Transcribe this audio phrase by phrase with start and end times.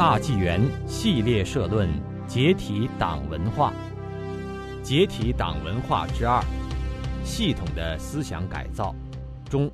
[0.00, 0.58] 大纪元
[0.88, 1.86] 系列社论：
[2.26, 3.70] 解体党文化。
[4.82, 6.42] 解体党文化之二：
[7.22, 8.96] 系统的思想改造。
[9.50, 9.70] 中，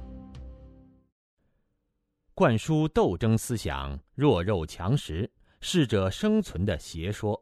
[2.34, 7.40] 灌输斗争思想、弱肉强食、适者生存的邪说。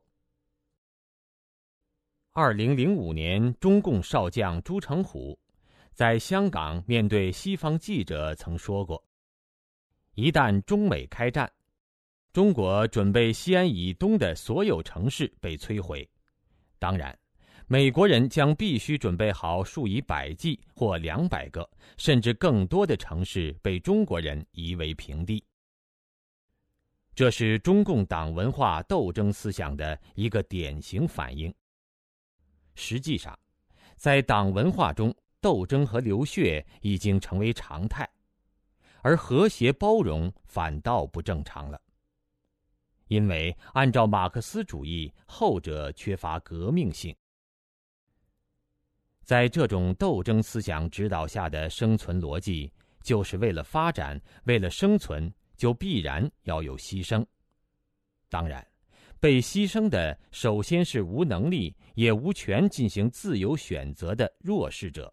[2.33, 5.39] 二零零五年，中共少将朱成虎
[5.95, 9.03] 在香港面对西方记者曾说过
[10.17, 11.51] ：“一旦中美开战，
[12.35, 16.05] 中国准备西安以东的所有城市被摧毁。
[16.81, 17.17] 当然，
[17.69, 25.45] 美国人将必须准备好数以百计或两百个，甚至更多的城市被中国人夷为平地。”
[27.15, 31.55] 这是中共党文化斗争思想的一个典型反应。
[32.75, 33.39] 实际上，
[33.97, 38.11] 在党文化中，斗争和流血已经成为常态，
[39.03, 41.81] 而和谐包容反倒不正常了。
[43.09, 47.15] 因为按照马克思主义，后者缺乏革命性。
[49.23, 57.25] 在这种斗争思想指导下的生存逻辑，就是为了发展，为了生存，就必然要有牺牲。
[58.29, 58.67] 当然。
[59.21, 65.11] 被牺牲的首先是无能力也无权进行自由选择的弱势者。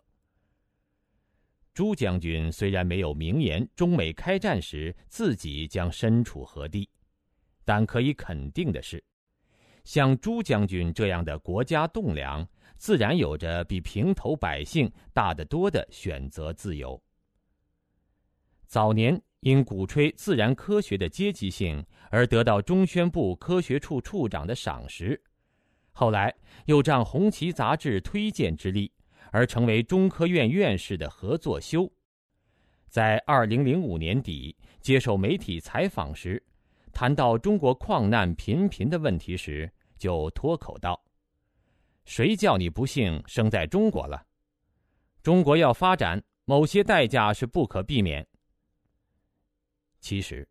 [1.73, 6.89] 朱将军虽然没有明言中美开战时自己将身处何地，
[7.63, 9.03] 但可以肯定的是，
[9.83, 17.01] 像朱将军这样的国家栋梁，自然有着比平头百姓大得多的选择自由。
[18.65, 19.21] 早年。
[19.43, 25.19] 因鼓吹自然科学的阶级性而得到中宣部科学处处长的赏识，
[25.93, 26.31] 后来
[26.65, 28.91] 又仗《红旗》杂志推荐之力
[29.31, 31.91] 而成为中科院院士的合作修，
[32.87, 36.39] 在二零零五年底接受媒体采访时，
[36.93, 41.01] 谈到中国矿难频频的问题时，就脱口道
[42.05, 44.25] ：“谁叫你不幸生在中国了？
[45.23, 48.27] 中国要发展，某些代价是不可避免。”
[49.99, 50.47] 其实，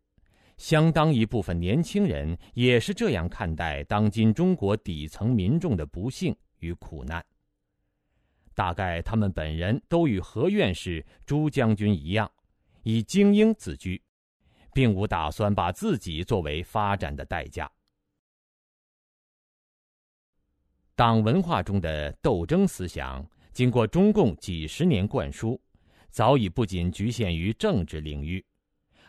[0.57, 7.23] 相当一部分年轻人也是这样看待当今中国底层民众的不幸与苦难。
[8.53, 12.31] 大概他们本人都与何院士、朱将军一样，
[12.83, 14.01] 以精英自居，
[14.73, 17.69] 并无打算把自己作为发展的代价。
[20.95, 25.59] 党文化中的斗争思想，经过中共几十年灌输，
[26.09, 28.45] 早已不仅局限于政治领域。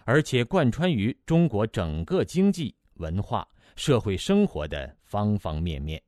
[0.04, 3.46] 而且贯穿于中国整个经济、文化、
[3.76, 6.02] 社会生活的方方面面。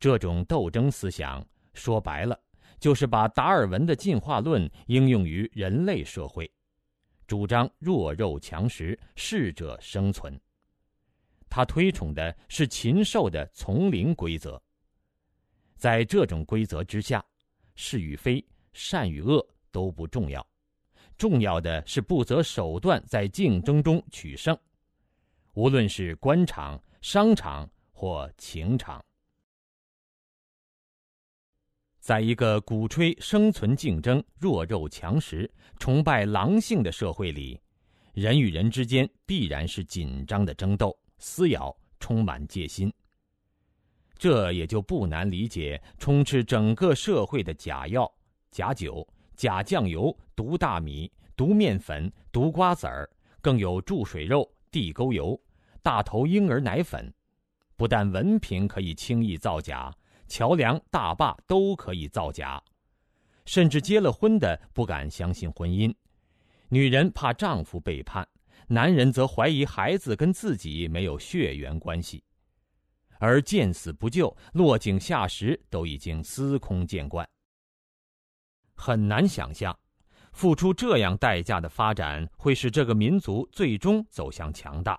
[0.00, 2.40] 这种斗争思想，说白了，
[2.80, 6.50] 就是把达尔文的进化论应用于人类社会，
[7.32, 10.38] 主张弱肉强食、适者生存。
[11.48, 14.62] 他推崇的是禽兽的丛林规则。
[15.74, 17.24] 在这种规则之下，
[17.74, 18.44] 是与非、
[18.74, 20.46] 善与恶都不重要。
[21.16, 24.54] 重要的是不择手段在竞争中取胜，
[25.54, 29.02] 无论是官场、商场或情场。
[32.02, 35.48] 在一个鼓吹生存竞争、弱肉强食、
[35.78, 37.60] 崇拜狼性的社会里，
[38.12, 42.92] 人与人之间必然是紧张的争斗、撕咬，充满戒心。
[44.18, 48.12] 这也就不难理解充斥整个社会的假药、
[48.50, 49.06] 假酒。
[49.34, 53.08] 假酱油、毒大米、毒面粉、毒瓜子儿，
[53.40, 55.40] 更有注水肉、地沟油、
[55.82, 57.12] 大头婴儿奶粉。
[57.76, 59.92] 不但文凭可以轻易造假，
[60.32, 62.58] 桥梁、大坝都可以造假。
[63.44, 65.94] 甚至结了婚的不敢相信婚姻，
[66.70, 68.26] 女人怕丈夫背叛，
[68.66, 72.24] 男人则怀疑孩子跟自己没有血缘关系。
[73.18, 77.28] 而见死不救、落井下石都已经司空见惯。
[78.74, 79.78] 很难想象，
[80.32, 84.98] 付出这样代价的发展会使这个民族最终走向强大。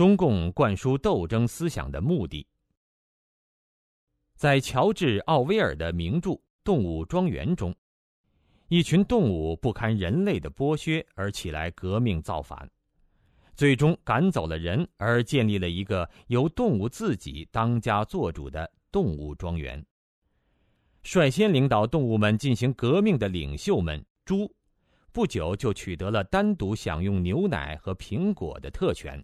[0.00, 2.46] 中共灌输斗争思想的目的，
[4.34, 6.30] 在乔治·奥威尔的名著
[6.64, 7.76] 《动物庄园》中，
[8.68, 12.66] 一群动物不堪人类的剥削而起来革命造反，
[13.54, 18.72] 最终赶走了人，而建立了一个由动物自己当家做主的。
[18.90, 19.84] 动物庄园。
[21.02, 24.50] 率先领导动物们进行革命的领袖们——猪，
[25.12, 29.22] 不久就取得了单独享用牛奶和苹果的特权。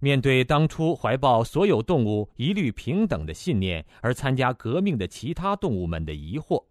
[0.00, 6.64] 面对当初怀抱所有动物一律平等的信念而参加革命的其他动物们的疑惑，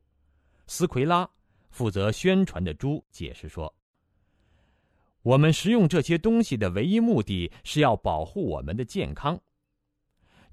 [0.65, 1.29] 斯奎拉、
[1.69, 3.71] 负责宣传的猪解释说
[5.21, 9.39] ：“我们食用这些东西的唯一目的是要保护我们的健康。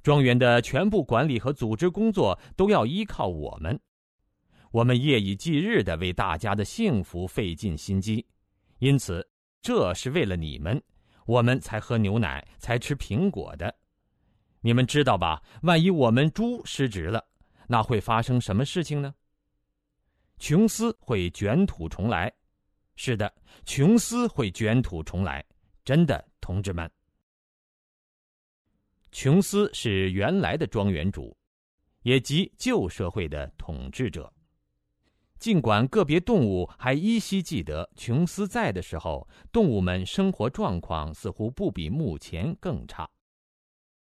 [0.03, 3.81] 庄园的全部管理和组织工作都要依靠我们，
[4.71, 8.25] 我们夜以继日的为大家的幸福费尽心机，
[8.81, 9.27] 因此
[9.63, 10.81] 这是为了你们，
[11.27, 13.75] 我们才喝牛奶，才吃苹果的。
[14.61, 15.43] 你们知道吧？
[15.63, 17.25] 万一我们猪失职了，
[17.69, 19.15] 那会发生什么事情呢？”
[20.39, 22.33] 琼斯会卷土重来，
[22.97, 23.33] 是的，
[23.65, 25.45] 琼斯会卷土重来，
[25.85, 26.91] 真的，同志们。
[29.13, 31.35] 琼斯是原来的庄园主，
[32.03, 34.31] 也即旧社会的统治者。
[35.47, 43.09] 尽管个别动物还依稀记得琼斯在的时候，动物们生活状况似乎不比目前更差，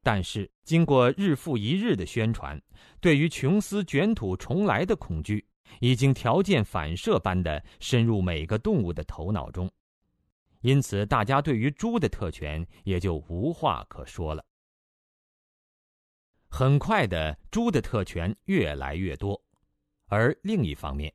[0.02, 2.58] 但是经过日复一日的宣传，
[3.02, 5.46] 对于琼斯卷土重来的恐惧。
[5.82, 9.70] 已经条件反射般的深入每个动物的头脑中，
[10.62, 14.42] 因此大家对于猪的特权也就无话可说了。
[16.48, 19.44] 很快的，猪的特权越来越多，
[20.08, 21.14] 而另一方面，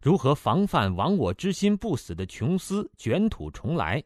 [0.00, 4.02] 如何防范亡我之心不死的琼斯卷土重来，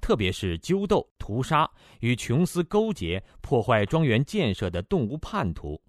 [0.00, 1.70] 特别是纠斗、屠杀
[2.00, 5.80] 与琼斯勾结、破坏庄园建设的动物叛徒。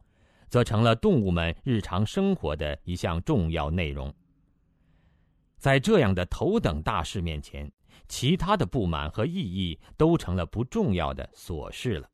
[0.48, 4.14] 则成了动物们日常生活的一项重要内容。
[5.58, 7.70] 在这样的头等大事面前，
[8.08, 12.10] 其他的不满和异议都成了不重要的琐事了，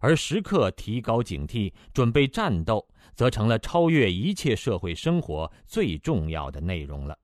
[0.00, 7.16] 而时刻提高警惕、准备战斗，则成了超越一切社会生活最重要的内容了。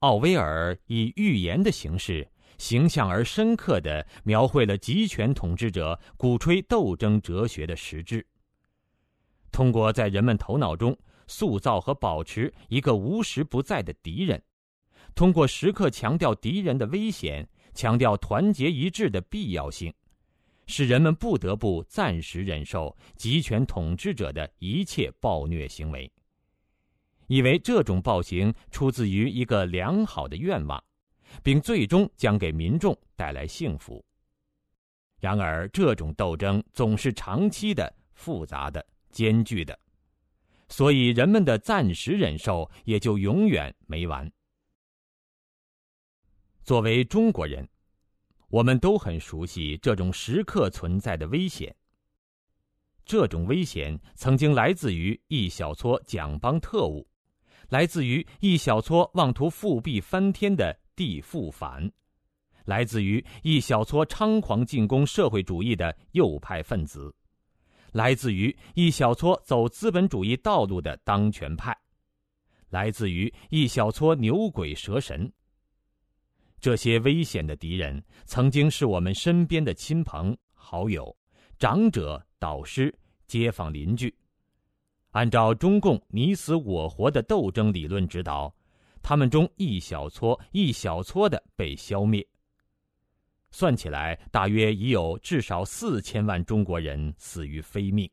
[0.00, 2.28] 奥威尔以寓言的形式。
[2.56, 8.24] 形象而深刻地描绘了集权统治者鼓吹斗争哲学的实质。
[9.50, 10.96] 通过在人们头脑中
[11.26, 14.40] 塑造和保持一个无时不在的敌人，
[15.16, 17.44] 通过时刻强调敌人的危险，
[17.74, 19.92] 强调团结一致的必要性，
[20.66, 26.10] 使人们不得不暂时忍受集权统治者的一切暴虐行为，
[27.26, 30.82] 以为这种暴行出自于一个良好的愿望。
[31.42, 34.04] 并最终将给民众带来幸福。
[35.20, 39.76] 然而，这种斗争总是长期的、复杂的、艰巨的，
[40.68, 44.30] 所以人们的暂时忍受也就永远没完。
[46.62, 47.68] 作为中国人，
[48.54, 51.74] 我们都很熟悉这种时刻存在的危险。
[53.04, 57.04] 这种危险曾经来自于一小撮蒋帮特务，
[57.68, 60.78] 来自于一小撮妄图复辟翻天的。
[60.94, 61.90] 地富反，
[62.66, 67.12] 来自于一小撮猖狂进攻社会主义的右派分子，
[67.90, 71.76] 来自于一小撮走资本主义道路的当权派，
[72.68, 75.32] 来自于一小撮牛鬼蛇神。
[76.64, 81.14] 这些危险的敌人，曾经是我们身边的亲朋好友、
[81.58, 82.90] 长者、导师、
[83.26, 84.16] 街坊邻居。
[85.10, 88.50] 按照中共你死我活的斗争理论指导。
[89.02, 92.26] 他们中一小撮一小撮的被消灭。
[93.50, 98.10] 算起来，大约已有至少四千万中国人死于非命。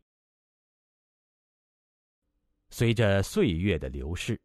[2.69, 4.38] 随着岁月的流逝，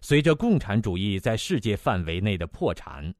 [0.00, 3.14] 随着共产主义在世界范围内的破产，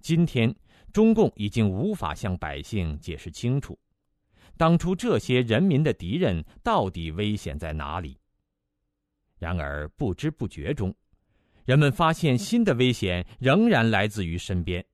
[0.00, 0.54] 今天
[0.92, 3.78] 中共已经无法向百姓解释清楚，
[4.56, 8.18] 当初这些人民的敌人到底危险在哪里。
[9.38, 10.94] 然而不知不觉中。
[11.64, 14.84] 人们发现新的危险仍然来自于身边。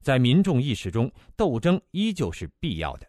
[0.00, 3.07] 在民众意识中，斗争依旧是必要的，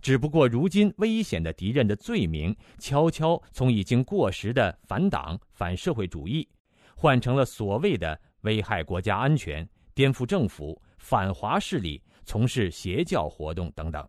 [0.00, 6.48] 只不过如今危险的敌人的罪名悄悄从已经过时的反党、反社会主义，
[6.96, 14.08] 换成了所谓的危害国家安全、颠覆政府、反华势力、从事邪教活动等等。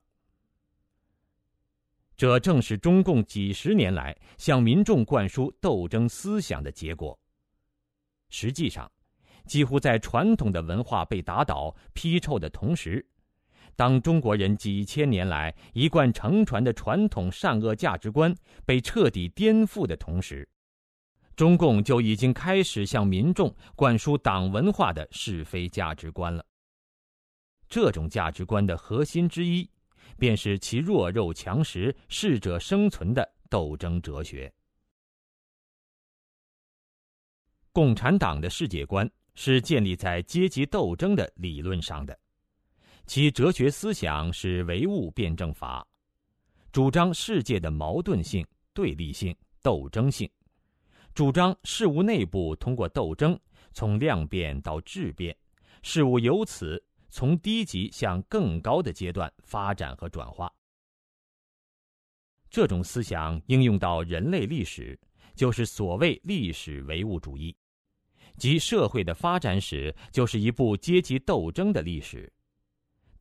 [2.16, 7.20] 这正是中共几十年来向民众灌输斗争思想的结果。
[8.30, 8.90] 实际上，
[9.46, 13.06] 几乎在传统的文化被打倒、批臭的同时，
[13.82, 18.32] 当中国人几千年来一贯承传的传统善恶价值观
[18.64, 20.48] 被彻底颠覆的同时，
[21.36, 26.46] 中共就已经开始向民众灌输党文化的是非价值观了。
[27.68, 29.68] 这种价值观的核心之一，
[30.16, 34.54] 便是其弱肉强食、适者生存的斗争哲学。
[37.72, 42.16] 共产党的世界观是建立在阶级斗争的理论上的，
[43.06, 45.86] 其哲学思想是唯物辩证法，
[46.72, 50.30] 主张世界的矛盾性、对立性、斗争性，
[51.14, 53.38] 主张事物内部通过斗争
[53.74, 55.36] 从量变到质变，
[55.82, 60.50] 事物由此从低级向更高的阶段发展和转化。
[62.50, 64.98] 这种思想应用到人类历史，
[65.36, 67.54] 就是所谓历史唯物主义，
[68.38, 72.32] 即社会的发展史就是一部阶级斗争的历史。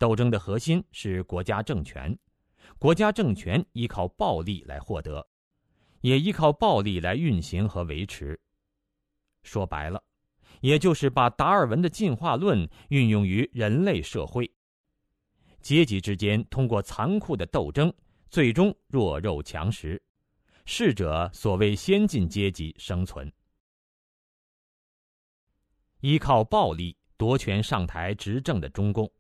[0.01, 2.19] 斗争的核心是国家政权，
[2.79, 5.29] 国家政权依靠暴力来获得，
[6.01, 8.41] 也依靠暴力来运行和维持。
[9.43, 10.03] 说白了，
[10.63, 14.51] 也就是把达尔文的进化论运用于人类社会，
[15.61, 17.93] 阶级之间通过残酷的斗争。
[18.31, 20.01] 最终弱肉强食，
[20.65, 23.31] 适者所谓先进阶级生存。
[25.99, 29.13] 依靠暴力夺权上台执政的中共，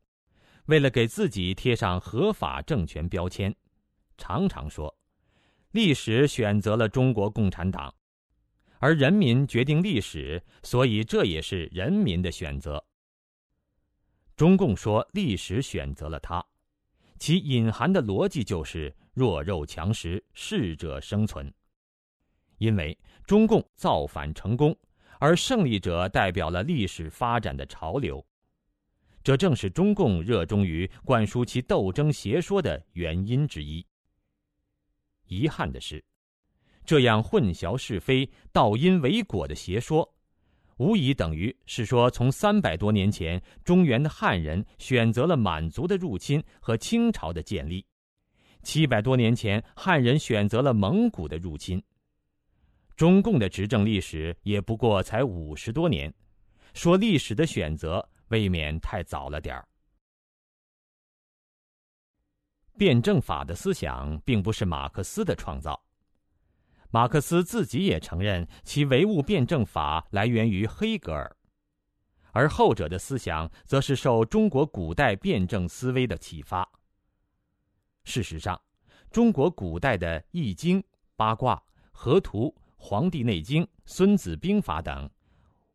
[0.71, 3.53] 为了给自己贴上合法政权标签，
[4.17, 4.97] 常常说
[5.73, 7.93] ：“历史选择了中国共产党，
[8.79, 12.83] 而人民决定历史，所以这也是人民的选择。”
[14.37, 16.41] 中共说历史选择了他。
[17.19, 21.53] 其隐含的逻辑就是弱肉强食，适者生存。
[22.59, 22.97] 因为
[23.27, 24.75] 中共造反成功，
[25.19, 28.25] 而胜利者代表了历史发展的潮流，
[29.23, 33.85] 这正是中共热衷于灌输其斗争邪说的原因之一。
[35.27, 36.03] 遗憾的是，
[36.85, 40.11] 这样混淆是非、倒因为果的邪说。
[40.79, 47.85] 无疑等于是说，从三百多年前，中原的汉人选择了满族的入侵和清朝的建立；
[48.62, 51.83] 七百多年前，汉人选择了蒙古的入侵。
[52.97, 56.12] 中共的执政历史也不过才五十多年，
[56.73, 59.68] 说历史的选择未免太早了点儿。
[62.76, 65.80] 辩证法的思想并不是马克思的创造。
[66.90, 71.37] 马克思自己也承认，其唯物辩证法来源于黑格尔，
[72.32, 76.68] 而后者的思想则是受中国古代辩证思维的启发。
[78.02, 78.60] 事实上，
[79.10, 80.80] 中国古代的《易经》
[81.14, 81.54] 《八卦》
[81.92, 82.46] 《河图》
[82.76, 85.08] 《黄帝内经》《孙子兵法》等，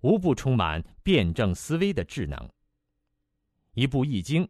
[0.06, 2.38] 无不充满辩证思维的智能。
[3.74, 4.44] 一部《易经》，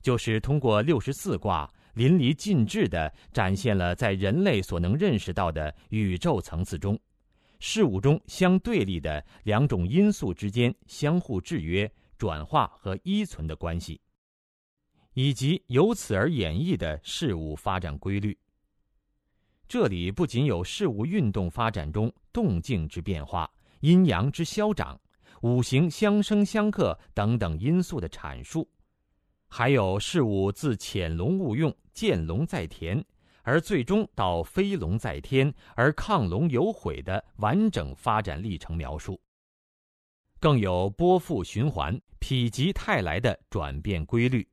[0.00, 1.70] 就是通过六十四卦。
[1.92, 6.98] 淋漓尽致地展现了在人类所能认识到的宇宙层次中，
[7.60, 14.00] 事物中相对立的两种因素之间相互制约、转化和依存的关系，
[15.12, 18.34] 以及由此而演绎的事物发展规律。
[19.68, 23.46] 这里不仅有事物运动发展中动静之变化、
[23.80, 24.98] 阴阳之消长、
[25.42, 28.68] 五行相生相克等等因素的阐述。
[29.48, 33.04] 还有事物自潜龙勿用、见龙在田，
[33.42, 39.20] 而最终到飞龙在天而亢龙有悔的完整发展历程描述。
[40.40, 44.48] 更有波复循环、否极泰来的转变规律。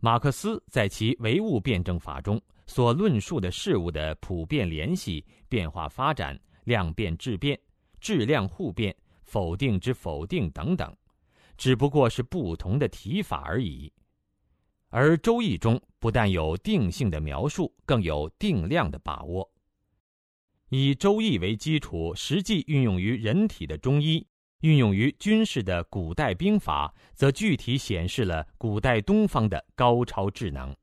[0.00, 7.58] 马克思在其唯物辩证法中所论述的事物的普遍联系、变化发展、量变质变、
[8.00, 8.94] 质量互变、
[9.28, 10.96] 否定之否定等等。
[11.56, 13.92] 只不过是不同的提法而已，
[14.90, 19.50] 而《周易》中不但有定性的描述，更有定量的把握。
[20.68, 24.24] 以《周易》为基础，实际运用于人体的中医，
[24.60, 30.74] 运用于军事的古代兵法，则具体显示了古代东方的高超智能。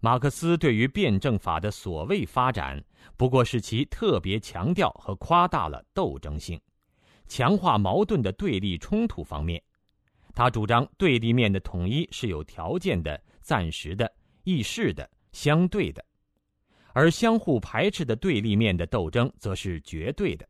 [0.00, 2.84] 马克思对于辩证法的所谓发展，
[3.16, 6.60] 不过是其特别强调和夸大了斗争性。
[7.26, 9.62] 强化矛盾的对立冲突方面，
[10.34, 14.10] 他主张对立面的统一是有条件的、暂时的、
[14.42, 16.04] 易逝的、相对的，
[16.92, 20.46] 而相互排斥的对立面的斗争则是绝对的。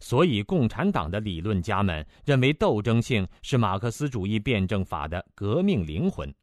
[0.00, 6.34] 所以，共产党的理论家们认为，斗争性是马克思主义辩证法的革命灵魂。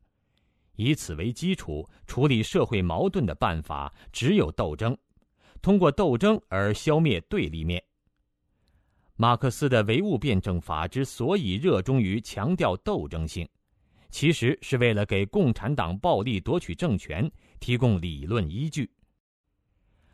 [0.77, 4.97] 以此为基础处理社会矛盾的办法只有斗争，
[5.61, 7.83] 通过斗争而消灭对立面。
[9.15, 13.47] 马克思的唯物辩证法之所以热衷于强调斗争性，
[14.11, 17.29] 其实是为了给共产党暴力夺取政权
[17.59, 18.89] 提供理论依据。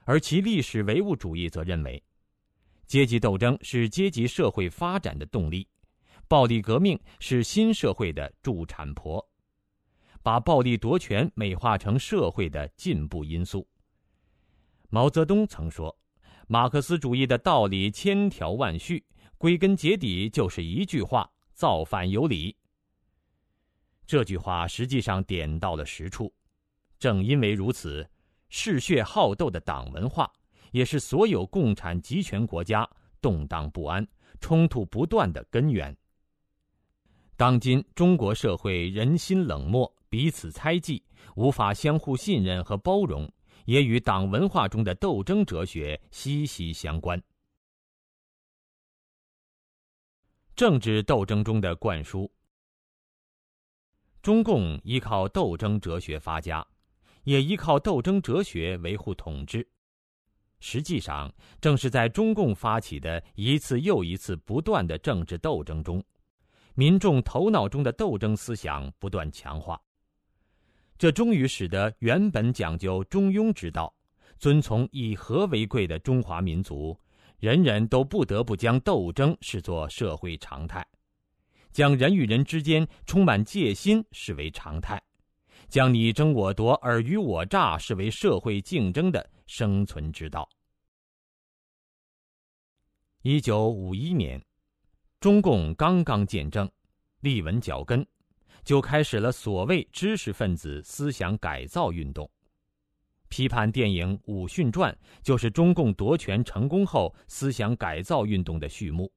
[0.06, 2.02] 而其历史唯物主义则认为，
[2.88, 5.68] 阶级斗争是阶级社会发展的动力，
[6.30, 9.26] 暴力革命是新社会的助产婆，
[10.24, 13.68] 把暴力夺权美化成社会的进步因素。
[14.90, 15.96] 毛泽东曾说。
[16.46, 19.04] 马克思主义的道理千条万绪，
[19.38, 22.56] 归根结底就是一句话：造反有理。
[24.06, 26.32] 这句话实际上点到了实处。
[27.00, 28.08] 正因为如此，
[28.50, 30.30] 嗜血好斗的党文化，
[30.72, 32.88] 也是所有共产集权国家
[33.22, 34.06] 动荡不安、
[34.42, 35.96] 冲突不断的根源。
[37.36, 41.04] 当今中国社会人心冷漠、彼此猜忌、
[41.36, 43.32] 无法相互信任和包容，
[43.66, 47.22] 也与党文化中的斗争哲学息息相关。
[50.56, 52.32] 政治斗争中的灌输，
[54.22, 56.66] 中共依靠斗争哲学发家，
[57.24, 59.68] 也依靠斗争哲学维护统治。
[60.60, 66.02] 实际上，正是在中共发起的一次又一次不断的政治斗争中。
[66.76, 69.80] 民众头脑中的斗争思想不断强化，
[70.98, 73.94] 这终于使得原本讲究中庸之道、
[74.40, 76.98] 遵从以和为贵的中华民族，
[77.38, 80.84] 人人都不得不将斗争视作社会常态，
[81.72, 85.00] 将人与人之间充满戒心视为常态，
[85.68, 90.50] 将你争我夺、尔虞我诈视为社会竞争的生存之道。
[93.22, 94.44] 一九五一年。
[95.24, 96.70] 中共刚刚建政，
[97.22, 98.06] 立稳脚跟，
[98.62, 102.30] 就开始了所谓知识分子思想改造运动。
[103.30, 109.10] 批判电影《武训传》就是中共夺权成功后思想改造运动的序幕。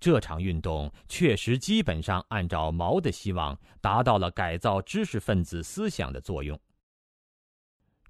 [0.00, 6.58] 这场运动确实基本上按照毛的希望，达到了改造知识分子思想的作用。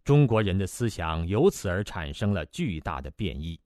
[0.04, 3.60] 中国人的思想由此而产生了巨大的变异，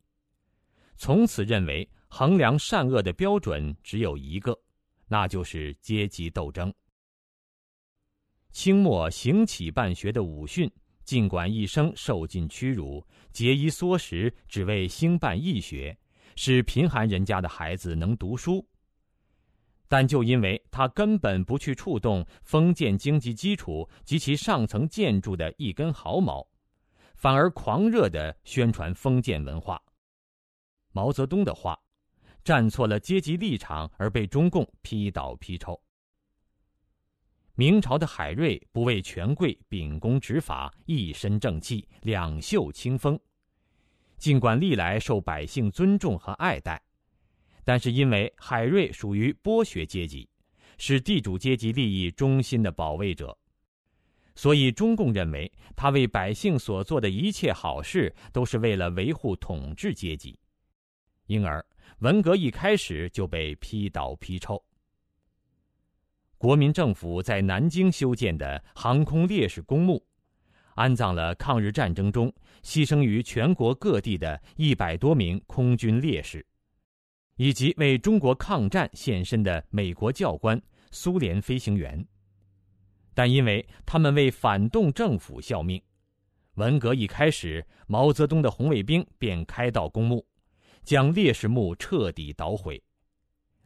[1.00, 1.88] 从此认为。
[2.12, 4.60] 衡量善恶的标准只有一个，
[5.06, 6.74] 那就是阶级斗争。
[8.50, 10.68] 清末行乞办学的武训，
[11.04, 15.96] 尽管一生受尽屈辱，节衣缩食，只为兴办义学，
[16.34, 18.66] 使贫寒人家的孩子能读书，
[19.86, 26.44] 但就因为他根本不去触动封建经济基础及其上层建筑的一根毫毛，
[27.14, 29.80] 反而狂热的宣传封建文化。
[30.92, 31.78] 毛泽东的话。
[32.42, 35.78] 站错了阶级立场而被中共批倒批臭。
[37.54, 43.20] 明朝的海瑞不畏权贵秉公执法，一身正气，两袖清风。
[44.16, 46.82] 尽管历来受百姓尊重和爱戴，
[47.62, 50.26] 但是因为海瑞属于剥削阶级，
[50.78, 53.36] 是地主阶级利益中心的保卫者，
[54.34, 60.38] 所以中共认为他为百姓所做的一切好事都是为了维护统治阶级，
[61.30, 61.64] 因而。
[62.00, 64.60] 文革一开始就被批倒批臭。
[66.36, 70.02] 国民政府在南京修建的航空烈士公墓，
[70.74, 72.32] 安葬了抗日战争中
[72.64, 76.44] 牺牲于全国各地的一百多名空军烈士，
[77.36, 82.04] 以及为中国抗战献身的美国教官、苏联飞行员。
[83.14, 85.80] 但因为他们为反动政府效命，
[86.54, 90.26] 文革一开始，毛泽东的红卫兵便开到公墓。
[90.90, 92.82] 将烈士墓彻底捣毁，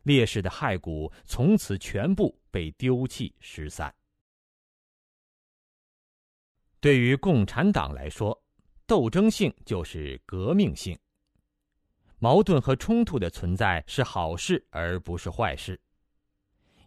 [0.02, 3.94] 烈士的骸骨从此全部被丢弃失散。
[6.80, 8.38] 对于共产党来说，
[8.84, 10.94] 斗争性就是革命性。
[12.18, 15.80] 矛盾和冲突的存在是好事，而不是坏事，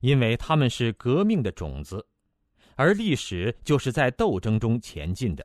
[0.02, 2.08] 因为他们是革命的种子，
[2.76, 5.44] 而历史就是在斗争中前进的。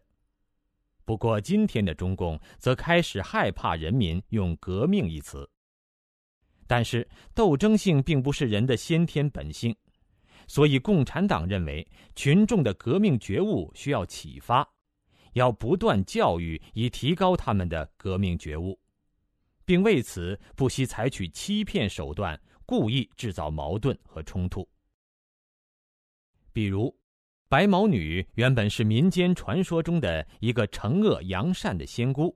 [1.05, 5.49] 不过，今天的中共则开始害怕人民用“革命”一词。
[6.67, 9.77] 但是，斗争性并不是人的先天本性，
[10.47, 14.67] 所以共产党认为群众的革命觉悟需要启发，
[15.33, 18.79] 要不断教育以提高他们的革命觉悟，
[19.65, 24.67] 并为此不惜采取欺骗手段，故意制造矛盾和冲突，
[26.53, 26.97] 比如。
[27.53, 32.35] 白毛女原本是民间传说中的一个惩恶扬善的仙姑，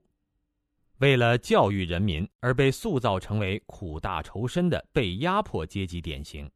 [0.99, 6.47] 为了教育人民而被塑造成为苦大仇深的被压迫阶级典型。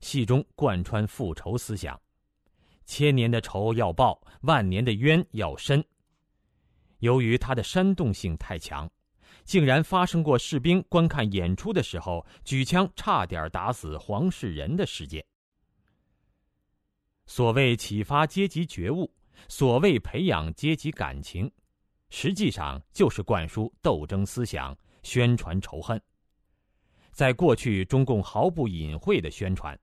[0.00, 1.96] 戏中贯穿复仇思想，
[2.84, 5.84] 千年的仇要报，万年的冤要伸。
[6.98, 8.90] 由于它的煽动性太强，
[9.44, 15.24] 竟然发生过士兵观看演出的时候举枪差点打死黄世仁的事件。
[17.34, 19.10] 所谓启发阶级觉悟，
[19.48, 21.50] 所谓培养阶级感情，
[22.10, 25.98] 实际上就是灌输斗争思想，宣传仇恨。
[27.10, 29.80] 在过去，中共毫不隐晦的宣传：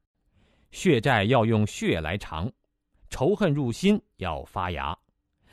[0.70, 2.48] 血债要用血来偿，
[3.10, 4.96] 仇恨入心要发芽，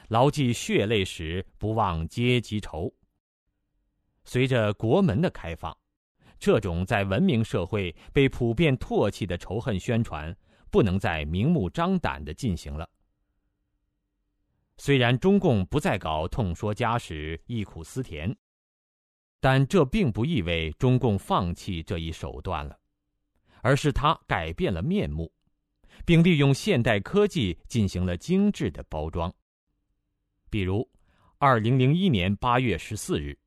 [0.09, 2.93] 牢记血泪史，不忘阶级仇。
[4.23, 5.75] 随着国门的开放，
[6.39, 10.37] 这种在文明社会被普遍唾弃的仇恨宣传。
[10.77, 12.87] 不能再明目张胆的进行了。
[14.77, 18.37] 虽然中共不再搞痛说家史、忆苦思甜，
[19.41, 22.79] 但这并不意味中共放弃这一手段了，
[23.63, 25.33] 而是他改变了面目，
[26.05, 29.35] 并利用现代科技进行了精致的包装。
[30.51, 30.87] 比如，
[31.39, 33.39] 二零零一年八月十四日，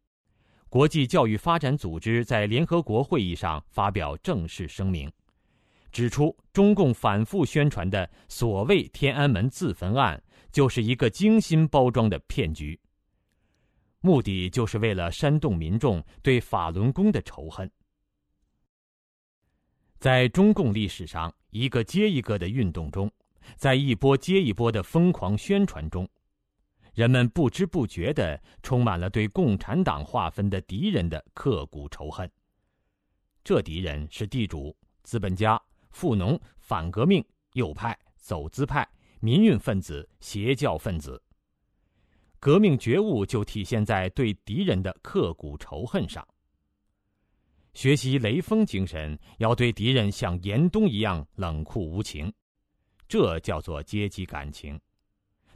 [0.67, 5.07] 国际教育发展组织在联合国会议上发表正式声明。
[5.91, 10.21] 指出，中共反复宣传的所谓“天安门自焚案”
[10.52, 12.80] 就是一个精心包装的骗局，
[14.02, 17.69] 目的就是为了煽动民众对法轮功的仇恨。
[19.99, 23.12] 在中共历史上一个接一个的运动中，
[23.58, 26.08] 在一波接一波的疯狂宣传中，
[26.93, 32.30] 人们不知不觉的充满了对共产党划分的敌人的刻骨仇恨。
[33.43, 35.62] 这敌人是地主、资本家。
[35.91, 37.23] 富农、反革命、
[37.54, 38.88] 右派、走资派、
[39.19, 41.21] 民运分子、邪教分子。
[42.39, 46.25] 革命觉悟就体现在对敌人的刻骨仇恨上。
[47.73, 52.32] 学习雷锋精神，要对敌人像严冬一样冷酷无情，
[53.08, 54.80] 这叫做阶级感情，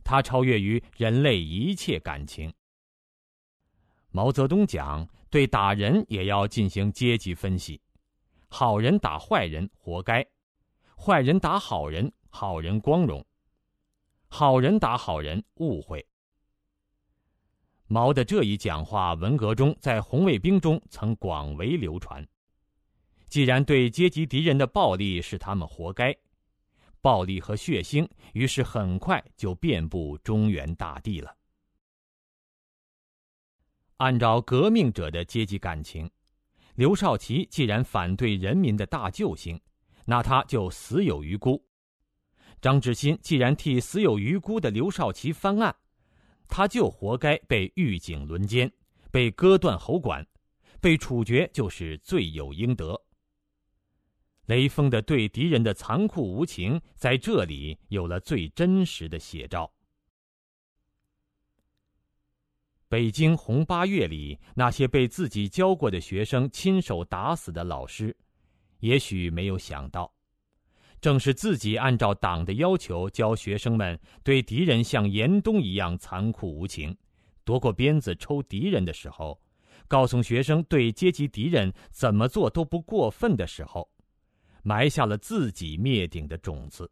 [0.03, 2.53] 它超越于人类一切感情。
[4.11, 7.81] 毛泽东讲，对打人也要进行阶级分析。
[8.53, 10.23] 好人打坏人，活该；
[10.95, 13.19] 坏人打好人，好人光荣；
[14.27, 16.05] 好人打好人，误会。
[17.87, 22.23] 毛的这一讲话，文革中在红卫兵中曾广为流传。
[23.27, 26.15] 既然对阶级敌人的暴力是他们活该，
[27.01, 31.35] 暴力和血腥于是很快就遍布中原大地了。
[33.97, 36.07] 按照革命者的阶级感情。
[36.75, 39.59] 刘少奇既然反对人民的大救星，
[40.05, 41.61] 那他就死有余辜；
[42.61, 45.75] 张志新既然替死有余辜的刘少奇翻案，
[46.47, 48.71] 他就活该被狱警轮奸，
[49.11, 50.25] 被割断喉管，
[50.81, 52.99] 被处决就是罪有应得。
[54.47, 59.71] 雷锋的对敌人的残酷无情，在这里有了最真实的写照。
[62.93, 68.15] 北京红八月里，那些被自己教过的学生亲手打死的老师，
[68.81, 70.13] 也许没有想到，
[71.01, 76.95] 正是自己按照党的要求教学生们对敌人像严冬一样残酷无情，
[77.43, 79.41] 夺过鞭子抽敌人的时候，
[79.87, 83.89] 告诉学生对阶级敌人怎么做都不过分的时候，
[84.61, 86.87] 埋下了自己灭顶的种子。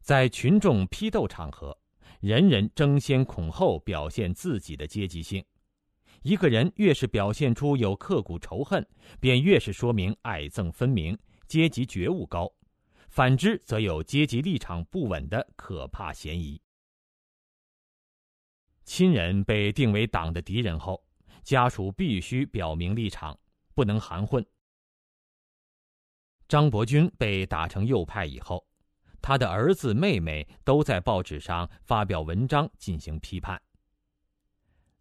[0.00, 1.76] 在群众批斗场合。
[2.20, 5.42] 人人争先恐后表现自己的阶级性，
[6.22, 8.86] 一个人越是表现出有刻骨仇恨，
[9.18, 12.46] 便越是说明爱憎分明、阶级觉悟高；
[13.08, 16.60] 反之，则有阶级立场不稳的可怕嫌疑。
[18.84, 21.02] 亲人被定为党的敌人后，
[21.42, 23.38] 家属必须表明立场，
[23.74, 24.44] 不能含混。
[26.48, 28.62] 张伯钧被打成右派以后。
[29.22, 33.60] 他的儿子、妹妹都在报纸上发表文章进行批判。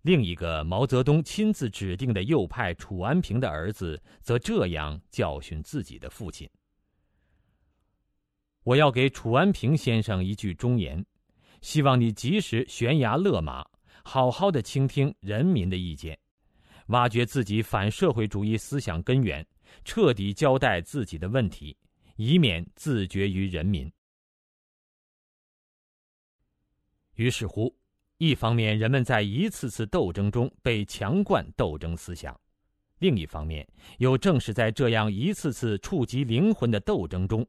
[0.02, 6.50] 另一个毛泽东亲自指定的右派楚安平的儿子则这样教训自己的父亲
[8.64, 11.06] ：“我要给楚安平先生一句忠言，
[11.62, 13.66] 希望你及时悬崖勒马，
[14.04, 16.18] 好好的倾听人民的意见，
[16.88, 19.46] 挖掘自己反社会主义思想根源，
[19.84, 21.76] 彻底交代自己的问题，
[22.16, 23.92] 以免自绝于人民。”
[27.20, 27.76] 于是乎，
[28.18, 32.34] 一方面人们在一次次斗争中被强灌斗争思想，
[33.00, 37.46] 另一方面又正是在这样一次次触及灵魂的斗争中，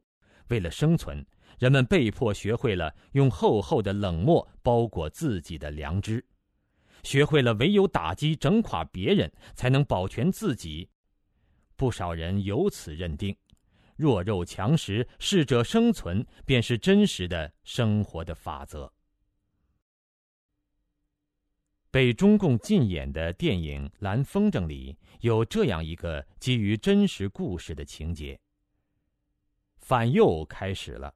[0.48, 1.24] 为了生存，
[1.60, 6.24] 人们被迫学会了用厚厚的冷漠包裹自己的良知，
[7.04, 10.88] 学会了唯有打击整垮别人，才能保全自己。
[11.76, 13.36] 不少人由此认定，
[13.94, 18.92] 弱肉强食、适者生存便是真实的生活的法则。
[21.90, 28.38] 被中共禁演的电影《蓝风筝》里有这样一个基于真实故事的情节：
[29.78, 31.12] 反右开始了。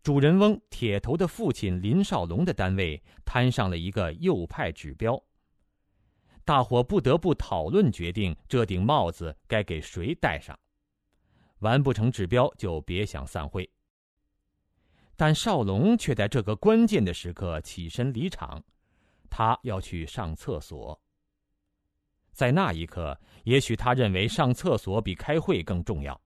[0.00, 5.20] 主人翁铁头的父亲林少龙的单位摊上了一个右派指标，
[6.44, 10.56] 大伙不得不讨论决定这顶帽子该给谁戴上。
[11.58, 13.68] 完不成指标就别想散会。
[15.16, 18.62] 但少龙却在这个关键的时刻起身离场。
[19.28, 21.00] 他要去上厕所。
[22.32, 26.20] 在那一刻，也许他认为上厕所比开会更重要。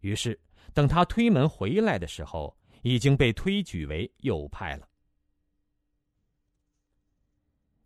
[0.00, 0.38] 于是，
[0.74, 4.88] 等他推门回来的时候，已经被推举为右派了。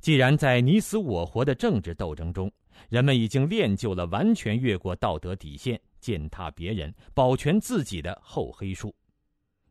[0.00, 2.52] 既然在你死我活的政治斗争中，
[2.88, 8.92] 人们已经练就了完全越过道德底线、践踏别人、保全自己的厚黑术，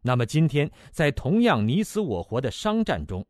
[0.01, 3.25] 那么今天在同样你死我活的商战中，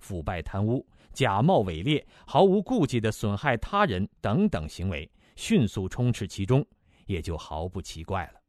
[0.00, 6.66] 腐败贪污、假冒伪劣、毫无顾忌的损害他人等等行为迅速充斥其中，
[7.06, 8.40] 也就毫不奇怪了。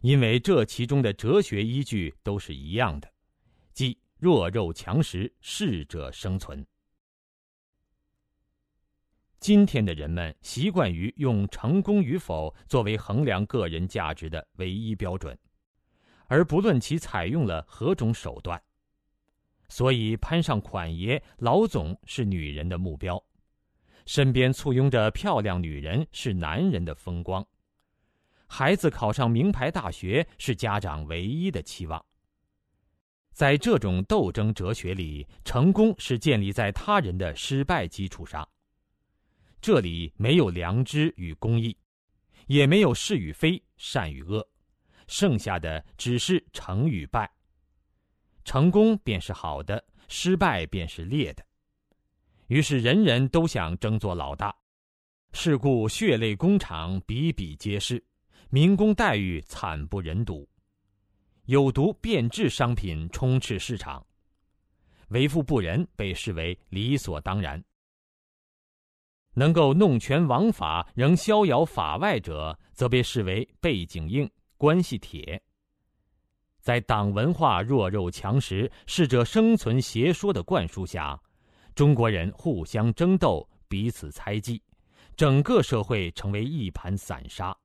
[0.00, 3.12] 因为这其中的哲学依据都是一样的，
[3.72, 6.64] 即弱肉强食，适者生存。
[9.40, 15.38] 今天的人们习惯于用成功与否作为衡量个人价值的唯一标准，
[16.26, 18.60] 而不论其采用了何种手段。
[19.68, 23.22] 所以，攀上款爷、老总是女人的目标，
[24.06, 27.46] 身边簇拥着漂亮女人是男人的风光，
[28.46, 32.02] 孩子考上名牌大学是家长唯一的期望。
[33.32, 38.48] 在这种斗争哲学里，成功是建立在他人的失败基础上。
[39.60, 41.76] 这里没有良知与公义，
[42.46, 44.48] 也没有是与非、善与恶，
[45.06, 47.30] 剩下的只是成与败。
[48.48, 51.44] 成功便是好的，失败便是劣的。
[52.46, 54.56] 于是人人都想争做老大，
[55.34, 58.02] 是故血泪工厂比比皆是，
[58.48, 60.48] 民工待遇惨不忍睹，
[61.44, 64.02] 有毒变质商品充斥市场，
[65.08, 67.62] 为富不仁被视为理所当然。
[69.34, 75.42] 能够弄权枉法仍逍遥法外者，则被视为背景硬、关系铁。
[76.68, 81.18] 在党文化弱肉强食、适者生存邪说的灌输下，
[81.74, 84.60] 中国人互相争斗、彼此猜忌，
[85.16, 87.56] 整个社会成为一盘散沙，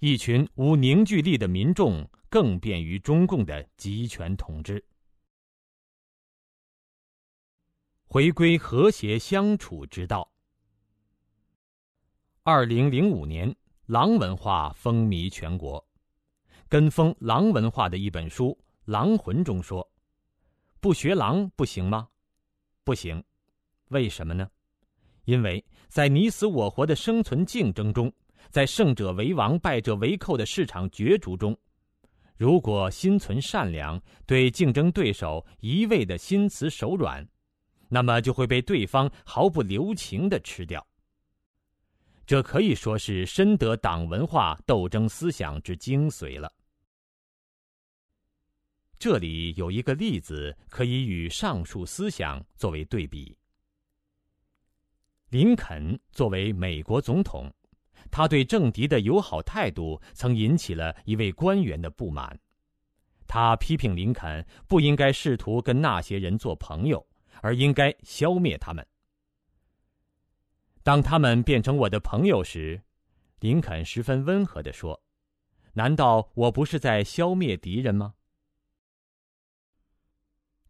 [0.00, 4.84] 一群无凝聚力的民众更便于中共的集权统治。
[8.08, 10.28] 回归和谐相处之道。
[12.42, 13.54] 二零零五年，
[13.86, 15.86] 狼文化风靡全国。
[16.70, 19.84] 跟风狼文化的一本书《狼魂》中说
[20.78, 22.06] ：“不学狼不行吗？
[22.84, 23.20] 不行，
[23.88, 24.48] 为什么呢？
[25.24, 28.10] 因为在你死我活的生存竞争中，
[28.50, 31.58] 在胜者为王、败者为寇的市场角逐中，
[32.36, 37.26] 如果心存善良，对竞争对手一味的心慈手软，
[37.88, 40.86] 那么就会被对方毫不留情的吃掉。”
[42.24, 46.48] 这可以说是深得党文化斗争思想之精髓了。
[49.00, 53.34] 这里有一个例子可以与上述思想作为对比。
[55.30, 57.50] 林肯作为美国总统，
[58.10, 62.38] 他对政敌的友好态度曾引起了一位官员的不满。
[63.26, 67.02] 他批评林肯不应该试图跟那些人做朋友，
[67.40, 68.86] 而应该消灭他们。
[70.82, 72.78] 当他们变成我的朋友时，
[73.38, 75.02] 林肯十分温和地说
[75.72, 78.12] ：“难道我不是在消灭敌人吗？”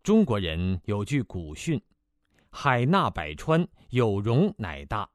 [0.03, 1.79] 中国人有句古训
[2.49, 5.07] ：“海纳百川，有容乃大。”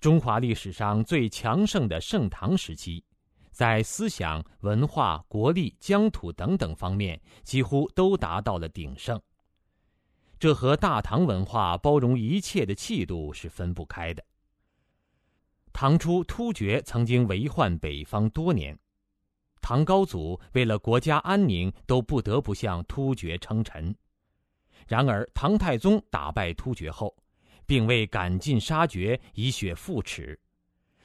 [0.00, 3.04] 中华历史上最强盛的盛唐时期，
[3.52, 9.20] 在思想、文化、国力、疆土等等方面，几乎都达到了鼎盛。
[10.40, 14.24] 这和大唐文化包容一切的气度是分不开的。
[15.72, 18.76] 唐初突厥曾经为患北方多年，
[19.62, 23.94] 唐高祖为了国家安宁，都不得不向突厥称臣。
[24.88, 27.16] 然而唐太宗打败突厥后，
[27.64, 30.38] 并未赶尽杀绝，以雪复耻，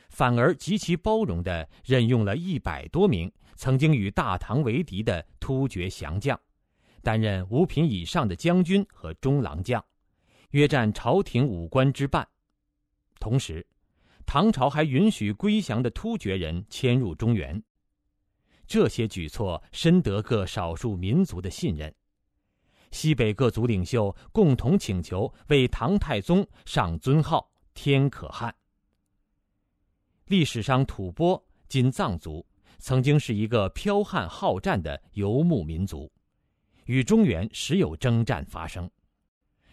[0.09, 6.37] 反而极其包容地任用了一百多名曾经与大唐为敌的突厥降将。
[7.03, 9.81] 担任五品以上的将军和中郎将，
[10.49, 12.27] 约占朝廷武官之半。
[13.19, 13.65] 同时，
[14.25, 17.63] 唐朝还允许归降的突厥人迁入中原。
[18.67, 21.93] 这些举措深得各少数民族的信任。
[22.91, 28.53] 西北各族领袖共同请求为唐太宗上尊号“天可汗”。
[30.27, 32.45] 历史上，吐蕃（今藏族）
[32.79, 36.11] 曾经是一个剽悍好战的游牧民族。
[36.85, 38.89] 与中原时有征战发生，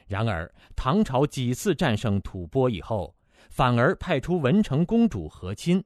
[0.09, 3.15] 然而唐朝几次战胜吐蕃以后，
[3.49, 5.83] 反而派出文成公主和亲。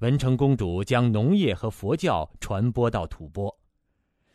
[0.00, 3.54] 文成公主将农业和佛教传播到吐蕃，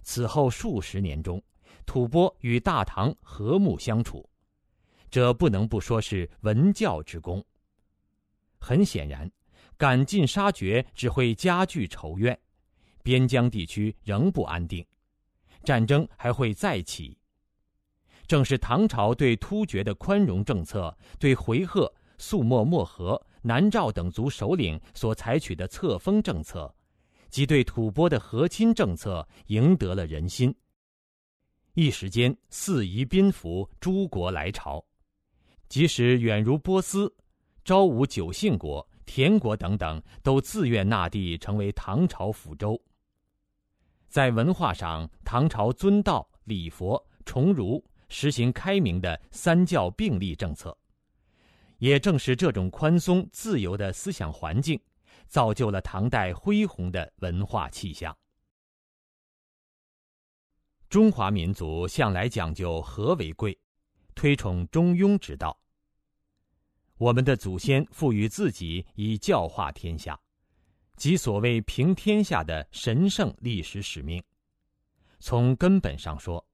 [0.04, 1.42] 此后数十年中，
[1.88, 4.28] 吐蕃与大唐和睦相处，
[5.10, 7.44] 这不能不说是文教之功。
[8.60, 9.30] 很显然，
[9.76, 12.40] 赶尽杀绝只会加剧仇怨。
[13.02, 14.86] 边疆地区仍不安定，
[15.64, 17.18] 战争还会再起。
[18.28, 26.74] 正是唐朝对突厥的宽容政策，对回纥、肃莫漠河、南诏等族首领所采取的册封政策，
[27.30, 30.52] 及对吐蕃的和亲政策，赢得了人心。
[31.76, 34.84] 一时间，四夷宾服，诸国来朝，
[35.70, 37.14] 即使远如波斯、
[37.64, 42.82] 昭武九姓国、田国等等，都自愿纳地，成为唐朝府州。
[44.08, 47.84] 在文化上，唐朝尊道、礼佛、崇儒。
[48.08, 50.76] 实行开明的三教并立政策，
[51.78, 54.80] 也正是这种宽松自由的思想环境，
[55.28, 58.16] 造就了唐代恢宏的文化气象。
[60.90, 63.58] 中华民族向来讲究和为贵，
[64.14, 65.60] 推崇中庸之道。
[66.98, 70.20] 我们的祖先赋予自己以教化天下，
[70.96, 74.24] 即所谓平天下的神圣历史使命。
[75.20, 76.46] 从根本上说。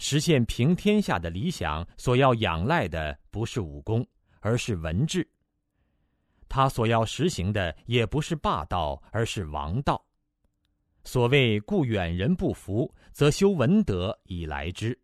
[0.00, 4.06] 实现平天下的理想，所要仰赖的不是武功，
[4.40, 5.28] 而是文治。
[6.48, 10.04] 他所要实行的也不是霸道，而是王道。
[11.04, 14.98] 所谓“故远人不服，则修文德以来之”。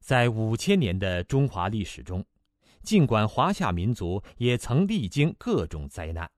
[0.00, 2.24] 在五千年的中华历史中，
[2.82, 6.30] 尽管华夏民族也曾历经各种灾难，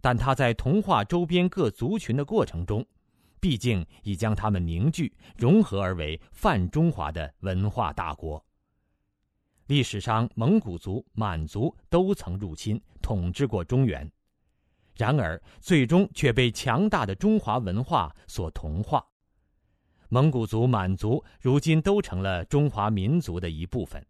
[0.00, 2.86] 但他在同化周边各族群的过程中。
[3.38, 8.44] 毕竟已将他们凝聚、融合而为泛中华的文化大国。
[9.66, 14.10] 历史上，蒙古族、满族都曾入侵、统治过中原，
[14.94, 19.04] 然而最终却被强大的中华文化所同化。
[20.08, 24.00] 蒙古族、满族如今都成了中华民族的一部分。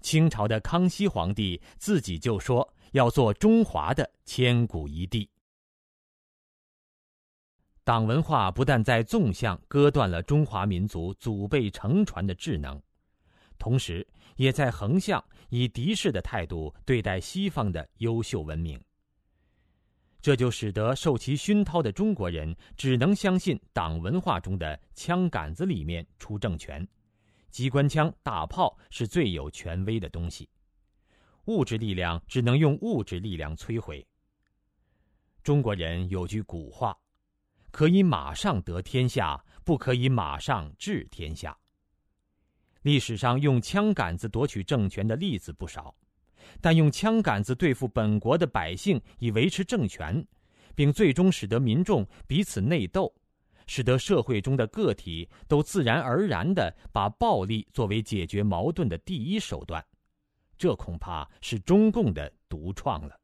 [0.00, 5.28] 清朝的康熙皇帝自己就说要做中华的千古一帝。
[7.82, 12.80] 党文化不但在纵向割断了中华民族祖辈承传的智能，
[13.58, 14.06] 同时
[14.38, 18.82] 也在横向以敌视的态度对待西方的优秀文明。
[20.22, 26.84] 这就使得受其熏陶的中国人只能相信党文化中的枪杆子里面出政权，
[27.50, 30.48] 机关枪大炮是最有权威的东西，
[31.44, 34.04] 物质力量只能用物质力量摧毁。
[35.42, 36.96] 中国人有句古话。
[37.70, 41.54] 可以马上得天下，不可以马上治天下。
[42.82, 45.94] 历史上用枪杆子夺取政权的例子不少，
[46.60, 50.24] 但用枪杆子对付本国的百姓以维持政权，
[50.74, 53.12] 并最终使得民众彼此内斗，
[53.66, 59.84] 使得社会中的个体都自然而然地把暴力作为解决矛盾的第一手段，
[60.56, 63.18] 这恐怕是中共的独创了。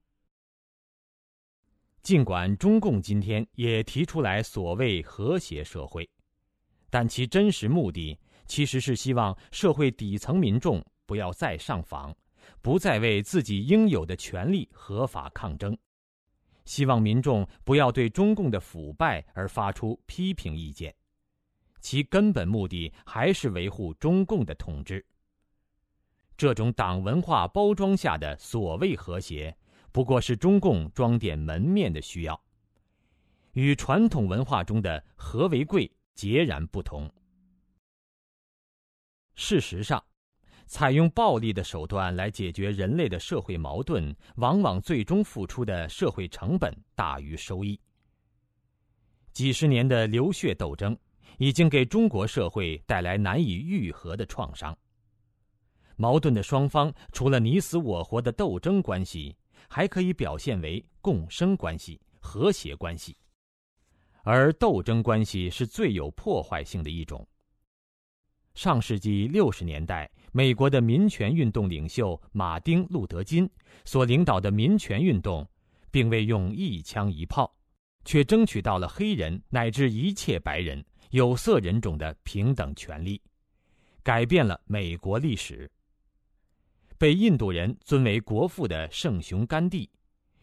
[2.03, 6.07] 尽管中共今天也提出来所谓和谐社会，
[6.90, 12.14] 但其真实目的其实是希望社会底层民众不要再上访，
[12.61, 15.76] 不再为自己应有的权利合法抗争，
[16.64, 20.94] 希望民众不要对中共的腐败而发出批评意见，
[21.80, 25.04] 其根本目的还是维护中共的统治。
[26.37, 29.57] 这种党文化包装下的所谓和谐。
[29.92, 32.42] 不过是中共装点门面的需要，
[33.52, 37.09] 与传统文化中的和为贵截然不同。
[39.35, 40.03] 事实上，
[40.66, 47.79] 采用暴力的手段来解决人类的社会矛盾，往往最终付出的社会成本大于收益。
[49.33, 50.97] 几十年的流血斗争，
[51.38, 54.77] 已经给中国社会带来难以愈合的创伤。
[55.97, 59.37] 矛盾的双方除了你死我活的斗争关系。
[59.66, 63.16] 还可以表现为共生关系、和谐关系，
[64.23, 67.27] 而斗争关系是最有破坏性的一种。
[68.55, 73.51] 上世纪六十年代，美国的民权运动领袖马丁·路德·金
[73.85, 75.47] 所领导的民权运动，
[75.90, 77.53] 并未用一枪一炮，
[78.05, 83.21] 却争取到了黑人乃至一切白人、有色人种的平等权利，
[84.05, 85.69] 改变了美国历史。
[86.96, 89.90] 被印度人尊为国父的圣雄甘地，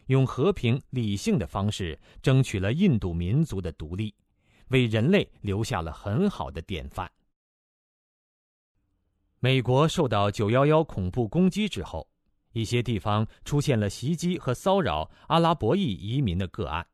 [0.08, 4.14] 用和平理性的方式争取了印度民族的独立，
[4.68, 7.10] 为人类留下了很好的典范。
[9.44, 12.08] 美国受到九幺幺恐怖攻击之后，
[12.52, 16.86] 一些地方出现了袭击和骚扰阿拉伯裔移民的个案。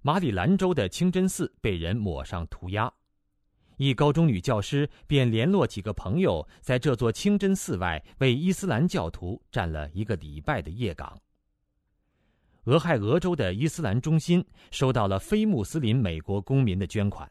[0.00, 2.90] 马里兰州的清真寺被人抹上涂鸦。
[3.76, 11.14] 一高中女教师便联络几个朋友，在这座清真寺外为伊斯兰教徒站了一个礼拜的夜岗。
[12.64, 17.30] 俄亥俄州的伊斯兰中心收到了非穆斯林美国公民的捐款。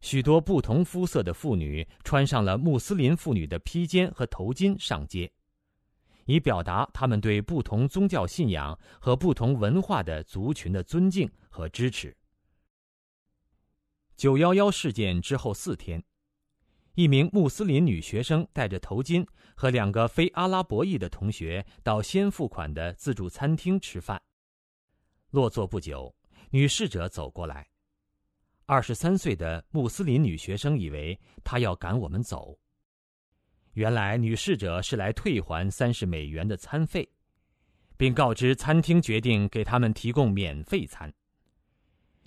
[0.00, 5.30] 许多不同肤色的妇女穿上了穆斯林妇女的披肩和头巾上街，
[6.24, 12.16] 以表达他们对不同宗教信仰和不同文化的族群的尊敬和支持。
[14.16, 16.02] 九幺幺事件之后四天，
[16.94, 24.20] 一名穆斯林女学生戴着头巾和两个非阿拉伯裔的同学到先付款的自助餐厅吃饭。
[25.30, 26.14] 落座不久，
[26.50, 27.69] 女侍者走过来。
[28.70, 32.56] 二十三岁的穆斯林女学生以为他要赶我们走。
[33.72, 37.10] 原来女侍者是来退还三十美元的餐费，
[37.96, 41.12] 并告知餐厅决定给他们提供免费餐。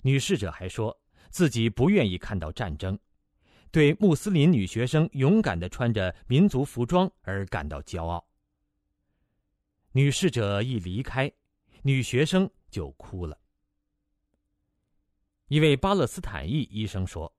[0.02, 0.94] 女侍者还说
[1.30, 2.98] 自己不愿意看到战争，
[3.70, 8.22] 对穆斯林女学生勇敢的穿着民族服装而感到骄傲。
[9.92, 11.32] 女侍者一离开，
[11.80, 13.38] 女学生就哭了。
[15.54, 17.32] 一位巴勒斯坦裔医生说：“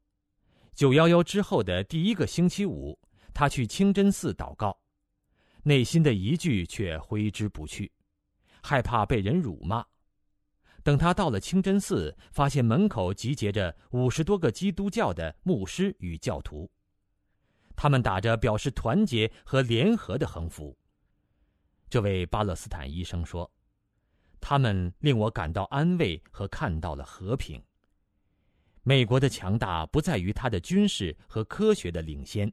[0.74, 2.98] 九幺幺之后的第一个星期五，
[3.34, 4.80] 他去清真寺祷告，
[5.64, 7.92] 内心的疑惧却挥之不去，
[8.64, 9.86] 害怕被人辱骂。
[10.82, 16.72] 等他到了清真寺，发现门口集结着五十多个基督教的牧师与教徒，
[17.76, 20.74] 他们打着表示团结和联合的横幅。”
[21.92, 23.52] 这位巴勒斯坦医生说
[24.40, 27.62] ：“他们令我感到安慰和看到了和平。”
[28.88, 32.52] 美国的强大不在于它的军事和科学的领先，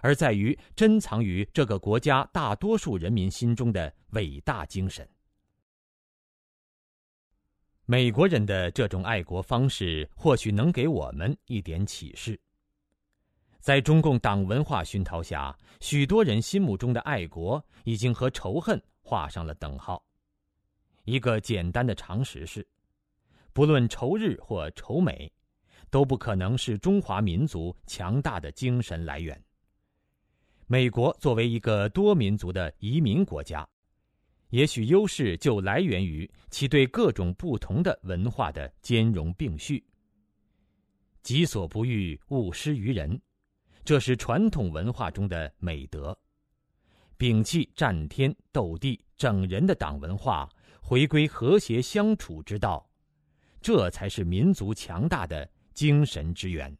[0.00, 5.06] 而在于珍藏于这个国家大多数人民心中的伟大精神。
[7.84, 12.40] 美国人的这种爱国方式或许能给我们一点启示。
[13.60, 20.02] 在中共党文化熏陶下，许多人心目中的爱国已经和仇恨画上了等号。
[21.04, 22.66] 一个简单的常识是，
[23.52, 25.30] 不论仇日或仇美。
[25.90, 29.40] 都不可能是中华民族强大的精神来源。
[30.66, 33.66] 美国作为一个多民族的移民国家，
[34.50, 39.82] 也许优势就来源于其对各种不同的文化的兼容并蓄。
[41.22, 43.20] 己所不欲，勿施于人，
[43.84, 46.16] 这是传统文化中的美德。
[47.18, 50.48] 摒弃战天斗地整人的党文化，
[50.80, 52.88] 回归和谐相处之道，
[53.60, 55.50] 这才是民族强大的。
[55.78, 56.76] 精神之源。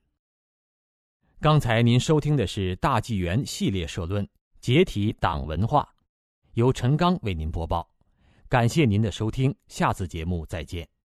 [1.40, 4.26] 刚才您收听的是大纪元系列社论
[4.60, 5.82] 《解体党文化》，
[6.54, 7.88] 由陈刚为您播报。
[8.48, 10.97] 感谢您的收听，下次节目再见。